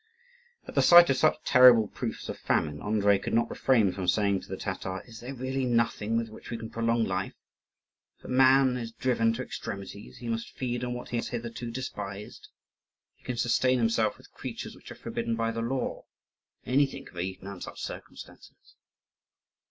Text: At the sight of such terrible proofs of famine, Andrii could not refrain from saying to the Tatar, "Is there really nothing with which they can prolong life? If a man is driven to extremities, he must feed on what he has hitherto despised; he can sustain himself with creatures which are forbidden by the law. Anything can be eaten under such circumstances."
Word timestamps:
At 0.67 0.73
the 0.73 0.81
sight 0.81 1.11
of 1.11 1.17
such 1.17 1.43
terrible 1.43 1.87
proofs 1.87 2.27
of 2.27 2.39
famine, 2.39 2.79
Andrii 2.81 3.21
could 3.21 3.35
not 3.35 3.51
refrain 3.51 3.91
from 3.91 4.07
saying 4.07 4.41
to 4.41 4.49
the 4.49 4.57
Tatar, 4.57 5.03
"Is 5.05 5.19
there 5.19 5.35
really 5.35 5.63
nothing 5.67 6.17
with 6.17 6.29
which 6.29 6.49
they 6.49 6.57
can 6.57 6.71
prolong 6.71 7.05
life? 7.05 7.35
If 8.17 8.25
a 8.25 8.27
man 8.27 8.77
is 8.77 8.91
driven 8.91 9.31
to 9.33 9.43
extremities, 9.43 10.17
he 10.17 10.27
must 10.27 10.57
feed 10.57 10.83
on 10.83 10.95
what 10.95 11.09
he 11.09 11.17
has 11.17 11.27
hitherto 11.27 11.69
despised; 11.69 12.47
he 13.13 13.23
can 13.23 13.37
sustain 13.37 13.77
himself 13.77 14.17
with 14.17 14.31
creatures 14.31 14.75
which 14.75 14.89
are 14.91 14.95
forbidden 14.95 15.35
by 15.35 15.51
the 15.51 15.61
law. 15.61 16.05
Anything 16.65 17.05
can 17.05 17.15
be 17.17 17.27
eaten 17.27 17.45
under 17.45 17.61
such 17.61 17.79
circumstances." 17.83 18.73